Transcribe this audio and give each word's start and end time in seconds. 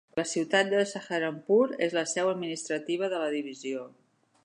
La 0.19 0.23
ciutat 0.29 0.71
de 0.71 0.79
Saharanpur 0.91 1.59
és 1.89 1.95
la 1.99 2.05
seu 2.15 2.33
administrativa 2.35 3.15
de 3.15 3.25
la 3.27 3.33
divisió. 3.39 3.89